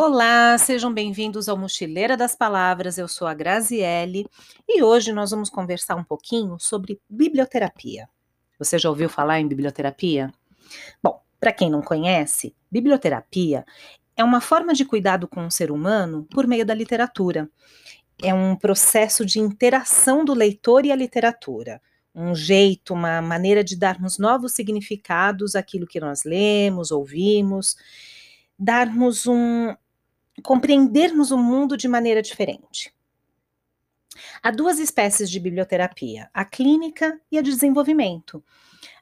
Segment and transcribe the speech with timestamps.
[0.00, 2.98] Olá, sejam bem-vindos ao Mochileira das Palavras.
[2.98, 4.28] Eu sou a Graziele
[4.68, 8.08] e hoje nós vamos conversar um pouquinho sobre biblioterapia.
[8.60, 10.32] Você já ouviu falar em biblioterapia?
[11.02, 13.66] Bom, para quem não conhece, biblioterapia
[14.16, 17.50] é uma forma de cuidado com o ser humano por meio da literatura.
[18.22, 21.82] É um processo de interação do leitor e a literatura
[22.14, 27.76] um jeito, uma maneira de darmos novos significados àquilo que nós lemos, ouvimos,
[28.58, 29.72] darmos um,
[30.42, 32.92] compreendermos o mundo de maneira diferente.
[34.42, 38.42] Há duas espécies de biblioterapia, a clínica e a de desenvolvimento.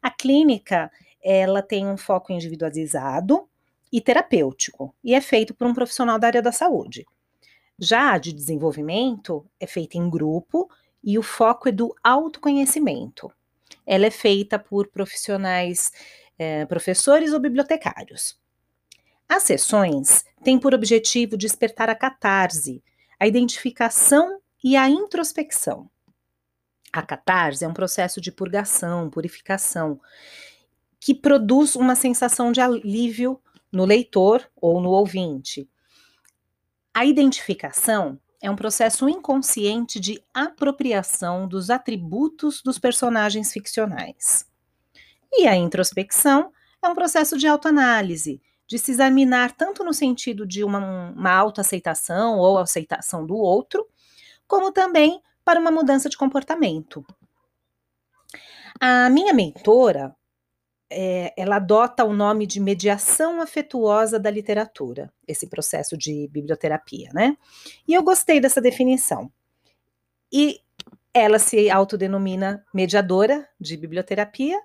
[0.02, 0.91] A clínica,
[1.22, 3.48] ela tem um foco individualizado
[3.92, 7.06] e terapêutico e é feito por um profissional da área da saúde.
[7.78, 10.70] Já a de desenvolvimento é feita em grupo
[11.02, 13.30] e o foco é do autoconhecimento.
[13.86, 15.92] Ela é feita por profissionais,
[16.38, 18.38] eh, professores ou bibliotecários.
[19.28, 22.82] As sessões têm por objetivo despertar a catarse,
[23.18, 25.91] a identificação e a introspecção.
[26.92, 30.00] A catarse é um processo de purgação, purificação,
[31.00, 35.68] que produz uma sensação de alívio no leitor ou no ouvinte.
[36.94, 44.46] A identificação é um processo inconsciente de apropriação dos atributos dos personagens ficcionais.
[45.33, 46.52] E a introspecção
[46.83, 52.39] é um processo de autoanálise, de se examinar tanto no sentido de uma, uma autoaceitação
[52.39, 53.86] ou aceitação do outro,
[54.47, 57.06] como também para uma mudança de comportamento.
[58.81, 60.14] A minha mentora,
[60.91, 67.36] é, ela adota o nome de mediação afetuosa da literatura, esse processo de biblioterapia, né?
[67.86, 69.30] E eu gostei dessa definição.
[70.33, 70.61] E
[71.14, 74.61] ela se autodenomina mediadora de biblioterapia,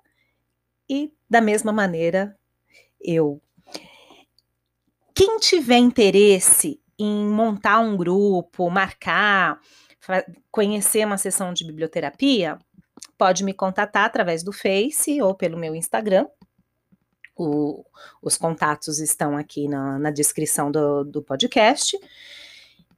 [0.90, 2.38] e da mesma maneira
[3.00, 3.42] eu
[5.14, 9.60] quem tiver interesse em montar um grupo, marcar,
[10.52, 12.60] conhecer uma sessão de biblioterapia,
[13.18, 16.28] pode me contatar através do Face ou pelo meu Instagram.
[17.36, 17.84] O,
[18.22, 21.98] os contatos estão aqui na, na descrição do, do podcast.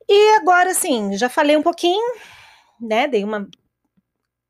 [0.08, 2.16] E agora, sim, já falei um pouquinho,
[2.80, 3.08] né?
[3.08, 3.48] Dei uma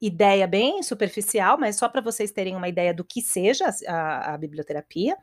[0.01, 4.38] ideia bem superficial, mas só para vocês terem uma ideia do que seja a, a
[4.38, 5.15] biblioterapia.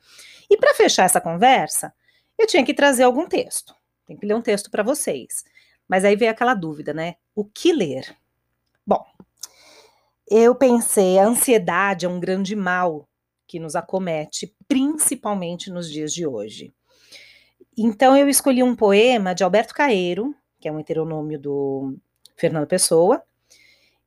[0.48, 1.92] E para fechar essa conversa,
[2.40, 3.74] eu tinha que trazer algum texto.
[4.06, 5.44] Tem que ler um texto para vocês.
[5.88, 7.14] Mas aí veio aquela dúvida, né?
[7.34, 8.16] O que ler?
[8.86, 9.04] Bom,
[10.28, 13.08] eu pensei, a ansiedade é um grande mal
[13.46, 16.72] que nos acomete, principalmente nos dias de hoje.
[17.76, 21.96] Então eu escolhi um poema de Alberto Caeiro, que é um heteronômio do
[22.36, 23.22] Fernando Pessoa,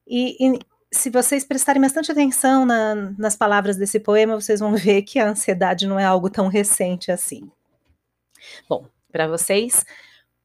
[0.08, 0.60] e, e
[0.92, 5.30] se vocês prestarem bastante atenção na, nas palavras desse poema, vocês vão ver que a
[5.30, 7.50] ansiedade não é algo tão recente assim.
[8.68, 9.86] Bom, para vocês,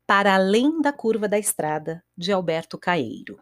[0.07, 3.41] Para Além da Curva da Estrada, de Alberto Caeiro.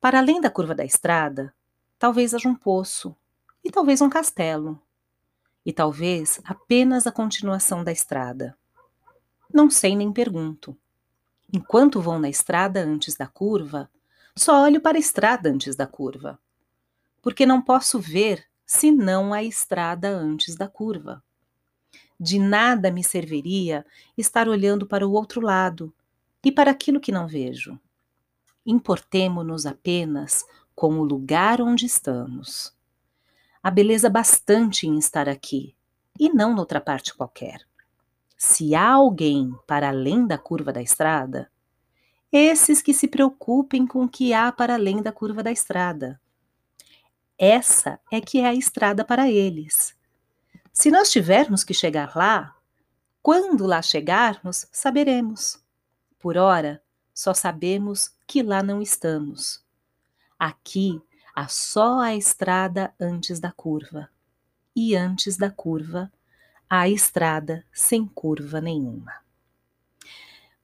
[0.00, 1.54] Para além da curva da estrada,
[1.96, 3.14] talvez haja um poço,
[3.62, 4.82] e talvez um castelo,
[5.64, 8.58] e talvez apenas a continuação da estrada.
[9.54, 10.76] Não sei nem pergunto.
[11.52, 13.88] Enquanto vou na estrada antes da curva,
[14.34, 16.36] só olho para a estrada antes da curva,
[17.20, 21.22] porque não posso ver senão a estrada antes da curva.
[22.24, 23.84] De nada me serviria
[24.16, 25.92] estar olhando para o outro lado
[26.44, 27.76] e para aquilo que não vejo.
[28.64, 32.72] Importemo-nos apenas com o lugar onde estamos.
[33.60, 35.74] Há beleza bastante em estar aqui
[36.16, 37.66] e não noutra parte qualquer.
[38.36, 41.50] Se há alguém para além da curva da estrada,
[42.30, 46.20] esses que se preocupem com o que há para além da curva da estrada.
[47.36, 50.00] Essa é que é a estrada para eles.
[50.72, 52.56] Se nós tivermos que chegar lá,
[53.22, 55.62] quando lá chegarmos, saberemos.
[56.18, 56.82] Por ora,
[57.14, 59.62] só sabemos que lá não estamos.
[60.38, 61.00] Aqui
[61.34, 64.08] há só a estrada antes da curva,
[64.74, 66.10] e antes da curva,
[66.68, 69.12] a estrada sem curva nenhuma.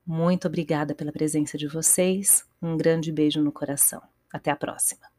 [0.05, 2.43] Muito obrigada pela presença de vocês.
[2.59, 4.01] Um grande beijo no coração.
[4.33, 5.18] Até a próxima.